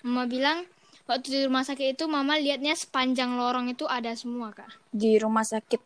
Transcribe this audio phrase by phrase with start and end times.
[0.00, 0.64] Mama bilang
[1.04, 4.72] waktu di rumah sakit itu mama lihatnya sepanjang lorong itu ada semua kak.
[4.88, 5.76] Di rumah sakit.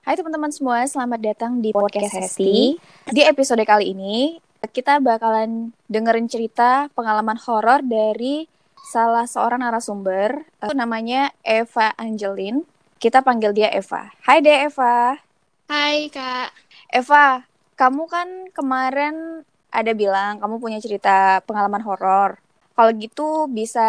[0.00, 2.80] Hai teman-teman semua, selamat datang di podcast Hesti.
[3.12, 8.48] Di episode kali ini kita bakalan dengerin cerita pengalaman horor dari
[8.80, 10.48] salah seorang narasumber.
[10.72, 12.64] Namanya Eva Angelin.
[12.96, 14.08] Kita panggil dia Eva.
[14.24, 15.20] Hai deh Eva.
[15.68, 16.48] Hai kak.
[16.88, 17.44] Eva,
[17.76, 22.40] kamu kan kemarin ada bilang kamu punya cerita pengalaman horor.
[22.76, 23.22] Kalau gitu
[23.58, 23.80] bisa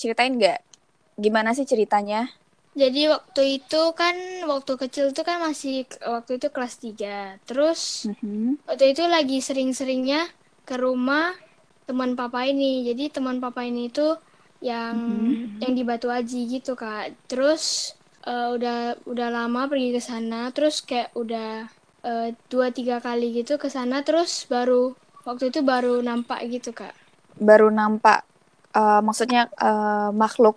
[0.00, 0.56] ceritain nggak
[1.24, 2.16] gimana sih ceritanya?
[2.80, 4.16] Jadi waktu itu kan
[4.52, 5.72] waktu kecil itu kan masih
[6.14, 7.08] waktu itu kelas 3.
[7.46, 8.56] Terus Mhm.
[8.68, 10.18] waktu itu lagi sering-seringnya
[10.68, 11.24] ke rumah
[11.88, 12.64] teman papa ini.
[12.88, 14.02] Jadi teman papa ini itu
[14.70, 14.96] yang
[15.62, 17.04] yang di Batu Aji gitu kak.
[17.30, 17.62] Terus
[18.28, 18.74] eh, udah
[19.12, 20.36] udah lama pergi ke sana.
[20.54, 21.46] Terus kayak udah
[22.06, 23.96] eh, dua tiga kali gitu ke sana.
[24.06, 24.74] Terus baru
[25.28, 26.94] waktu itu baru nampak gitu kak.
[27.36, 28.22] Baru nampak
[28.72, 30.54] eh, maksudnya eh, makhluk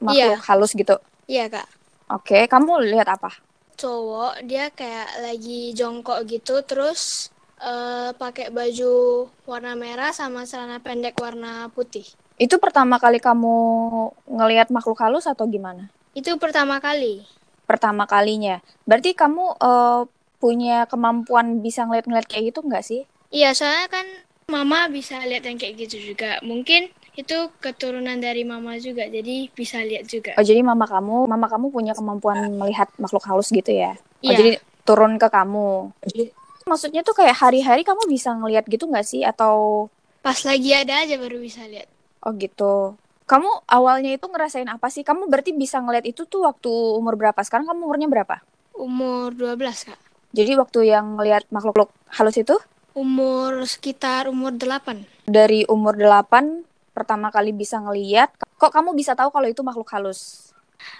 [0.00, 0.46] makhluk Iya.
[0.48, 0.96] halus gitu.
[1.26, 1.66] Iya kak.
[2.10, 3.30] Oke, kamu lihat apa?
[3.78, 6.60] Cowok dia kayak lagi jongkok gitu.
[6.66, 8.92] Terus eh, pakai baju
[9.46, 12.04] warna merah sama celana pendek warna putih.
[12.40, 13.54] Itu pertama kali kamu
[14.24, 15.92] ngelihat makhluk halus atau gimana?
[16.16, 17.22] Itu pertama kali.
[17.68, 18.58] Pertama kalinya.
[18.88, 20.02] Berarti kamu eh,
[20.40, 23.04] punya kemampuan bisa ngeliat-ngeliat kayak gitu nggak sih?
[23.30, 24.06] Iya, soalnya kan
[24.50, 26.42] mama bisa lihat yang kayak gitu juga.
[26.42, 30.34] Mungkin itu keturunan dari mama juga, jadi bisa lihat juga.
[30.34, 33.94] Oh, jadi mama kamu, mama kamu punya kemampuan melihat makhluk halus gitu ya?
[33.94, 34.36] Oh, Iya.
[34.36, 34.50] jadi
[34.82, 35.94] turun ke kamu.
[36.64, 39.22] Maksudnya tuh kayak hari-hari kamu bisa ngelihat gitu nggak sih?
[39.22, 39.86] Atau
[40.20, 41.88] Pas lagi ada aja baru bisa lihat.
[42.20, 42.94] oh gitu?
[43.24, 45.00] Kamu awalnya itu ngerasain apa sih?
[45.00, 47.38] Kamu berarti bisa ngelihat itu tuh waktu umur berapa?
[47.40, 48.42] Sekarang kamu umurnya berapa?
[48.76, 49.98] Umur 12, Kak.
[50.30, 52.54] Jadi waktu yang ngelihat makhluk halus itu
[53.00, 55.24] Umur sekitar umur 8.
[55.24, 58.28] dari umur 8 pertama kali bisa ngelihat.
[58.60, 60.52] Kok kamu bisa tahu kalau itu makhluk halus?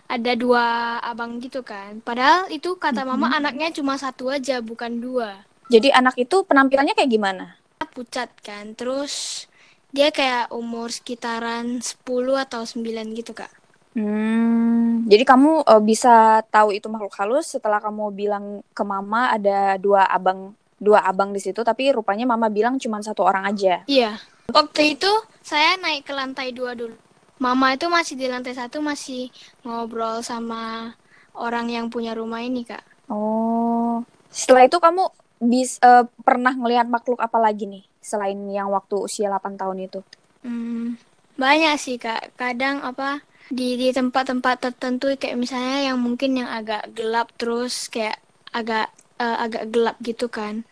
[0.09, 2.01] Ada dua abang gitu kan.
[2.01, 5.45] Padahal itu kata mama anaknya cuma satu aja, bukan dua.
[5.69, 7.61] Jadi anak itu penampilannya kayak gimana?
[7.93, 8.73] Pucat kan.
[8.73, 9.45] Terus
[9.93, 12.01] dia kayak umur sekitaran 10
[12.49, 13.53] atau 9 gitu, Kak.
[13.93, 19.75] Hmm, jadi kamu eh, bisa tahu itu makhluk halus setelah kamu bilang ke mama ada
[19.83, 23.85] dua abang dua abang di situ, tapi rupanya mama bilang cuma satu orang aja.
[23.85, 24.17] Iya.
[24.51, 25.13] Waktu itu
[25.45, 26.97] saya naik ke lantai dua dulu.
[27.41, 29.29] Mama itu masih di lantai satu masih
[29.63, 30.93] ngobrol sama
[31.37, 32.83] orang yang punya rumah ini kak.
[33.09, 35.09] Oh, setelah itu kamu
[35.41, 40.01] bis eh, pernah ngelihat makhluk apa lagi nih selain yang waktu usia 8 tahun itu?
[40.45, 41.01] Hmm,
[41.41, 42.37] banyak sih kak.
[42.37, 48.21] Kadang apa di di tempat-tempat tertentu kayak misalnya yang mungkin yang agak gelap terus kayak
[48.53, 50.65] agak eh, agak gelap gitu kan.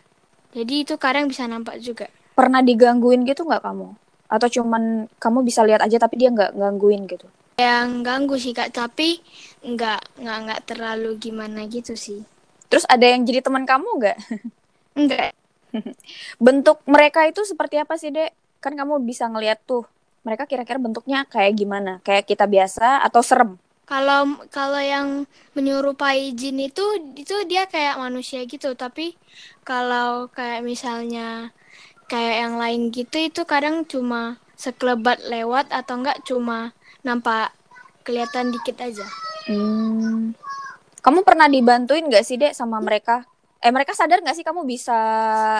[0.49, 2.09] Jadi itu kadang bisa nampak juga.
[2.33, 3.93] Pernah digangguin gitu nggak kamu?
[4.25, 7.29] Atau cuman kamu bisa lihat aja tapi dia nggak gangguin gitu?
[7.61, 9.21] Yang ganggu sih kak, tapi
[9.61, 12.25] nggak nggak nggak terlalu gimana gitu sih.
[12.71, 14.17] Terus ada yang jadi teman kamu nggak?
[14.97, 15.31] Enggak.
[16.45, 18.33] Bentuk mereka itu seperti apa sih, Dek?
[18.63, 19.85] Kan kamu bisa ngeliat tuh.
[20.25, 22.03] Mereka kira-kira bentuknya kayak gimana?
[22.03, 23.55] Kayak kita biasa atau serem?
[23.89, 25.25] Kalau kalau yang
[25.57, 26.85] menyerupai jin itu
[27.17, 29.17] itu dia kayak manusia gitu, tapi
[29.65, 31.49] kalau kayak misalnya
[32.05, 37.49] kayak yang lain gitu itu kadang cuma sekelebat lewat atau enggak cuma nampak
[38.05, 39.09] kelihatan dikit aja.
[39.49, 40.37] Hmm.
[40.99, 43.25] Kamu pernah dibantuin nggak sih, Dek, sama mereka?
[43.63, 44.97] Eh, mereka sadar nggak sih kamu bisa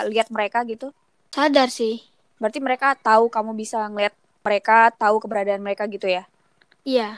[0.05, 0.93] lihat mereka gitu?
[1.31, 2.03] Sadar sih.
[2.37, 4.13] Berarti mereka tahu kamu bisa ngeliat
[4.43, 6.27] mereka, tahu keberadaan mereka gitu ya?
[6.83, 7.17] Iya.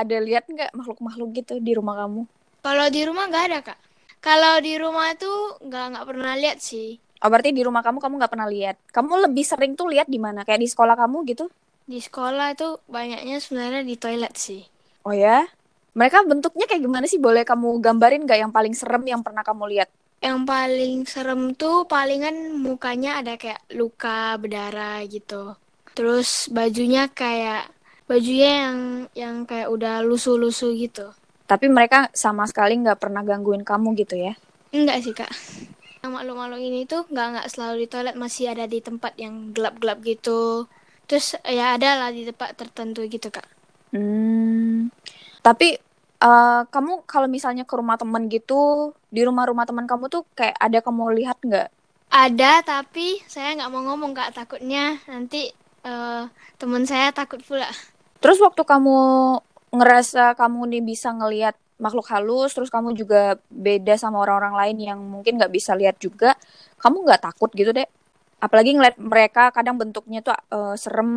[0.00, 2.24] Ada lihat nggak makhluk-makhluk gitu di rumah kamu?
[2.64, 3.78] Kalau di rumah nggak ada, Kak.
[4.24, 6.96] Kalau di rumah tuh nggak nggak pernah lihat sih.
[7.20, 8.80] Oh, berarti di rumah kamu kamu nggak pernah lihat.
[8.96, 10.40] Kamu lebih sering tuh lihat di mana?
[10.48, 11.52] Kayak di sekolah kamu gitu?
[11.84, 14.64] Di sekolah itu banyaknya sebenarnya di toilet sih.
[15.04, 15.44] Oh ya?
[15.92, 17.20] Mereka bentuknya kayak gimana sih?
[17.20, 19.88] Boleh kamu gambarin nggak yang paling serem yang pernah kamu lihat?
[20.24, 25.56] Yang paling serem tuh palingan mukanya ada kayak luka berdarah gitu.
[25.92, 27.68] Terus bajunya kayak
[28.10, 28.78] bajunya yang
[29.14, 31.14] yang kayak udah lusuh-lusuh gitu.
[31.46, 34.34] Tapi mereka sama sekali nggak pernah gangguin kamu gitu ya?
[34.74, 35.30] Enggak sih kak.
[36.02, 40.02] Yang makhluk-makhluk ini tuh nggak nggak selalu di toilet masih ada di tempat yang gelap-gelap
[40.02, 40.66] gitu.
[41.06, 43.46] Terus ya ada lah di tempat tertentu gitu kak.
[43.94, 44.90] Hmm.
[45.42, 45.78] Tapi
[46.22, 50.82] eh, kamu kalau misalnya ke rumah temen gitu, di rumah-rumah teman kamu tuh kayak ada
[50.82, 51.70] kamu lihat nggak?
[52.10, 55.50] Ada tapi saya nggak mau ngomong kak takutnya nanti
[55.86, 56.22] eh,
[56.58, 57.70] teman saya takut pula.
[58.20, 58.96] Terus waktu kamu
[59.72, 65.00] ngerasa kamu nih bisa ngelihat makhluk halus, terus kamu juga beda sama orang-orang lain yang
[65.00, 66.36] mungkin nggak bisa lihat juga,
[66.76, 67.88] kamu nggak takut gitu deh?
[68.40, 71.12] Apalagi ngeliat mereka kadang bentuknya tuh eh, serem,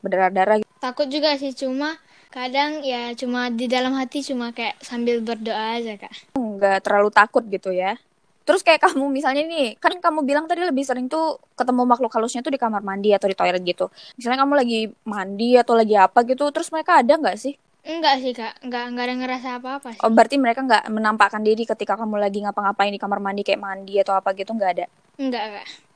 [0.00, 0.64] berdarah-darah.
[0.64, 0.68] gitu.
[0.80, 2.00] takut juga sih cuma
[2.32, 7.44] kadang ya cuma di dalam hati cuma kayak sambil berdoa aja kak nggak terlalu takut
[7.50, 7.98] gitu ya
[8.44, 12.40] terus kayak kamu misalnya nih kan kamu bilang tadi lebih sering tuh ketemu makhluk halusnya
[12.40, 13.88] tuh di kamar mandi atau di toilet gitu.
[14.16, 17.54] Misalnya kamu lagi mandi atau lagi apa gitu terus mereka ada nggak sih?
[17.80, 18.60] Enggak sih kak.
[18.60, 20.00] Enggak enggak ada ngerasa apa-apa sih.
[20.04, 24.00] Oh berarti mereka nggak menampakkan diri ketika kamu lagi ngapa-ngapain di kamar mandi kayak mandi
[24.00, 24.86] atau apa gitu nggak ada?
[25.20, 25.89] Enggak kak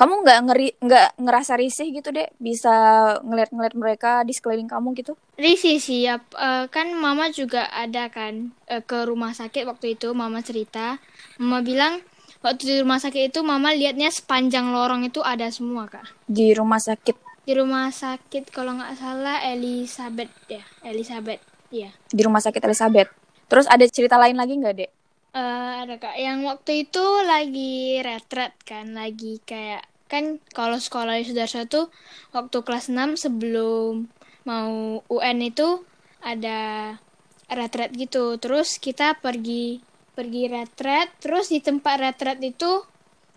[0.00, 2.72] kamu nggak ngeri nggak ngerasa risih gitu deh bisa
[3.20, 5.12] ngeliat-ngeliat mereka di sekeliling kamu gitu?
[5.36, 6.16] Risih sih ya.
[6.16, 10.96] Eh, kan mama juga ada kan eh, ke rumah sakit waktu itu mama cerita.
[11.36, 12.00] Mama bilang
[12.40, 16.08] waktu di rumah sakit itu mama lihatnya sepanjang lorong itu ada semua kak.
[16.24, 17.44] Di rumah sakit?
[17.44, 23.12] Di rumah sakit kalau nggak salah Elizabeth ya Elizabeth ya di rumah sakit Elizabeth.
[23.52, 24.90] Terus ada cerita lain lagi nggak dek?
[25.36, 26.16] Eh, ada kak.
[26.16, 31.86] Yang waktu itu lagi retret kan lagi kayak kan kalau sekolah di Sudarso tuh
[32.34, 34.10] waktu kelas 6 sebelum
[34.42, 35.86] mau UN itu
[36.18, 36.98] ada
[37.46, 38.34] retret gitu.
[38.42, 39.78] Terus kita pergi
[40.18, 41.14] pergi retret.
[41.22, 42.82] Terus di tempat retret itu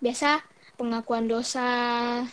[0.02, 0.42] biasa
[0.76, 1.70] pengakuan dosa.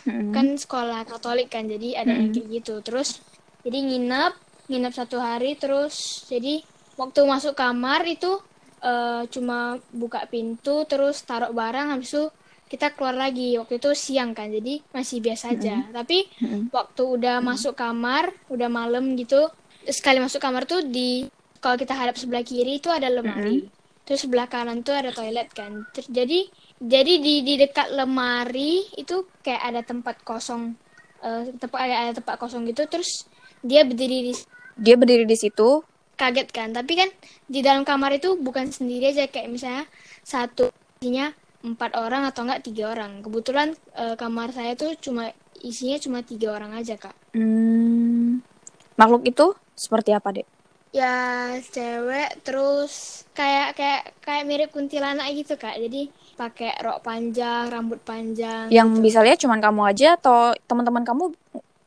[0.09, 0.33] Mm-mm.
[0.33, 2.81] kan sekolah Katolik kan jadi ada yang kayak gitu.
[2.81, 3.21] Terus
[3.61, 4.33] jadi nginep
[4.73, 5.53] nginep satu hari.
[5.53, 6.65] Terus jadi
[6.97, 8.41] waktu masuk kamar itu
[8.81, 12.25] eh, cuma buka pintu terus taruh barang habis itu
[12.71, 13.59] kita keluar lagi.
[13.59, 15.91] Waktu itu siang kan jadi masih biasa aja.
[15.91, 16.71] Tapi Mm-mm.
[16.71, 19.51] waktu udah masuk kamar udah malam gitu
[19.83, 21.27] sekali masuk kamar tuh di
[21.59, 23.67] kalau kita hadap sebelah kiri itu ada lemari.
[24.07, 25.83] Terus sebelah kanan tuh ada toilet kan.
[25.91, 26.39] Terus jadi
[26.79, 30.73] jadi di di dekat lemari itu kayak ada tempat kosong
[31.21, 32.87] eh, tempat ada, ada tempat kosong gitu.
[32.87, 33.27] Terus
[33.61, 34.33] dia berdiri di
[34.79, 35.83] dia berdiri di situ.
[36.17, 36.69] kaget kan.
[36.69, 37.09] Tapi kan
[37.49, 39.25] di dalam kamar itu bukan sendiri aja.
[39.25, 39.83] Kayak misalnya
[40.21, 40.69] satu
[41.01, 43.21] isinya empat orang atau enggak tiga orang.
[43.21, 45.29] Kebetulan eh, kamar saya tuh cuma
[45.61, 47.13] isinya cuma tiga orang aja kak.
[47.37, 48.41] Hmm,
[48.97, 50.47] makhluk itu seperti apa dek?
[50.91, 55.79] Ya cewek terus kayak kayak kayak mirip kuntilanak gitu kak.
[55.79, 59.03] Jadi pakai rok panjang rambut panjang yang gitu.
[59.05, 61.31] bisa lihat cuman kamu aja atau teman-teman kamu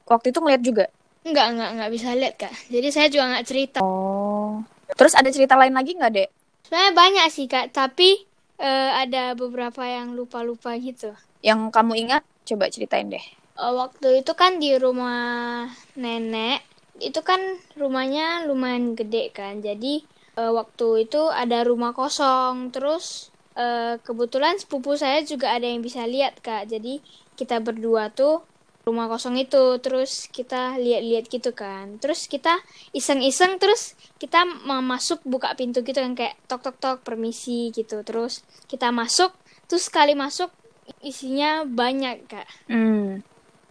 [0.09, 0.87] waktu itu ngeliat juga?
[1.25, 2.55] Nggak nggak nggak bisa lihat kak.
[2.73, 3.79] Jadi saya juga nggak cerita.
[3.85, 4.65] Oh.
[4.95, 6.29] Terus ada cerita lain lagi nggak dek?
[6.65, 7.77] Sebenarnya banyak sih kak.
[7.77, 11.15] Tapi eh, ada beberapa yang lupa lupa gitu.
[11.45, 13.25] Yang kamu ingat coba ceritain deh.
[13.55, 16.67] Eh, waktu itu kan di rumah nenek
[17.03, 17.41] itu kan
[17.75, 19.63] rumahnya lumayan gede kan.
[19.63, 20.03] Jadi
[20.39, 22.71] eh, waktu itu ada rumah kosong.
[22.75, 26.71] Terus eh, kebetulan sepupu saya juga ada yang bisa lihat kak.
[26.71, 27.03] Jadi
[27.35, 28.47] kita berdua tuh
[28.85, 31.97] rumah kosong itu terus kita lihat-lihat gitu kan.
[31.99, 32.61] Terus kita
[32.93, 38.05] iseng-iseng terus kita masuk buka pintu gitu kan kayak tok tok tok permisi gitu.
[38.05, 39.33] Terus kita masuk
[39.65, 40.53] terus sekali masuk
[41.01, 42.49] isinya banyak kak.
[42.69, 43.25] Hmm.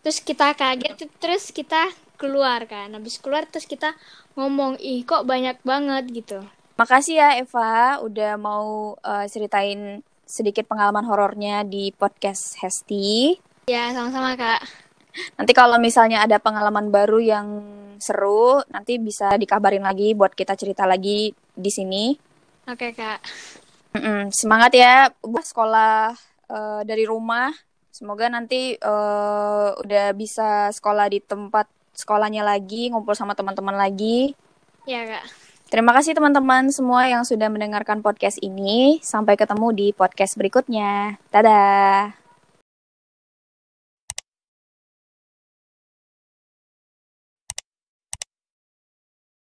[0.04, 1.88] terus kita kaget terus kita
[2.20, 2.92] keluar kan.
[2.92, 3.96] Habis keluar terus kita
[4.36, 6.40] ngomong ih kok banyak banget gitu.
[6.76, 13.38] Makasih ya Eva udah mau eh, ceritain sedikit pengalaman horornya di podcast Hesti.
[13.70, 14.83] Ya sama-sama kak
[15.38, 17.48] nanti kalau misalnya ada pengalaman baru yang
[18.02, 22.14] seru nanti bisa dikabarin lagi buat kita cerita lagi di sini
[22.68, 23.20] oke kak
[23.94, 26.18] Mm-mm, semangat ya buat sekolah
[26.50, 27.54] eh, dari rumah.
[27.94, 34.34] Semoga nanti eh, udah bisa sekolah di tempat sekolahnya lagi, ngumpul sama teman-teman lagi.
[34.90, 35.26] ya kak
[35.70, 39.02] Terima kasih teman-teman semua yang sudah mendengarkan podcast ini.
[39.02, 41.18] Sampai ketemu di podcast berikutnya.
[41.34, 42.23] Dadah.